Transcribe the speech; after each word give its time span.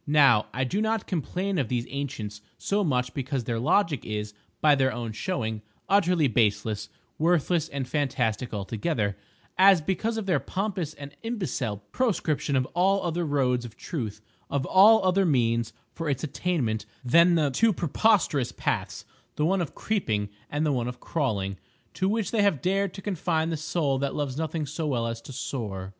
Now 0.07 0.47
I 0.51 0.63
do 0.63 0.81
not 0.81 1.05
complain 1.05 1.59
of 1.59 1.67
these 1.67 1.85
ancients 1.87 2.41
so 2.57 2.83
much 2.83 3.13
because 3.13 3.43
their 3.43 3.59
logic 3.59 4.03
is, 4.03 4.33
by 4.59 4.73
their 4.73 4.91
own 4.91 5.11
showing, 5.11 5.61
utterly 5.87 6.27
baseless, 6.27 6.89
worthless 7.19 7.69
and 7.69 7.87
fantastic 7.87 8.51
altogether, 8.51 9.15
as 9.59 9.79
because 9.79 10.17
of 10.17 10.25
their 10.25 10.39
pompous 10.39 10.95
and 10.95 11.15
imbecile 11.21 11.83
proscription 11.91 12.55
of 12.55 12.65
all 12.73 13.03
other 13.05 13.23
roads 13.23 13.63
of 13.63 13.77
Truth, 13.77 14.21
of 14.49 14.65
all 14.65 15.05
other 15.05 15.23
means 15.23 15.71
for 15.93 16.09
its 16.09 16.23
attainment 16.23 16.87
than 17.05 17.35
the 17.35 17.51
two 17.51 17.71
preposterous 17.71 18.51
paths—the 18.51 19.45
one 19.45 19.61
of 19.61 19.75
creeping 19.75 20.29
and 20.49 20.65
the 20.65 20.73
one 20.73 20.87
of 20.87 20.99
crawling—to 20.99 22.09
which 22.09 22.31
they 22.31 22.41
have 22.41 22.59
dared 22.63 22.95
to 22.95 23.03
confine 23.03 23.51
the 23.51 23.55
Soul 23.55 23.99
that 23.99 24.15
loves 24.15 24.35
nothing 24.35 24.65
so 24.65 24.87
well 24.87 25.05
as 25.05 25.21
to 25.21 25.31
soar. 25.31 25.89